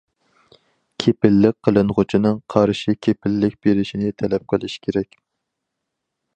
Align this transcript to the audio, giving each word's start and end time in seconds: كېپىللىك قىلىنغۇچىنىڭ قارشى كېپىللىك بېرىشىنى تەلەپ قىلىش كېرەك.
كېپىللىك 1.03 1.57
قىلىنغۇچىنىڭ 1.67 2.41
قارشى 2.55 2.97
كېپىللىك 3.09 3.61
بېرىشىنى 3.67 4.17
تەلەپ 4.23 4.51
قىلىش 4.55 4.81
كېرەك. 4.89 5.23